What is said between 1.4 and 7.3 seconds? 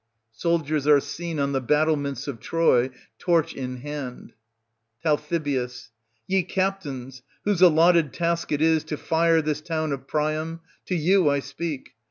the battlements of Troy^ torch in hand, Tal. Ye captains,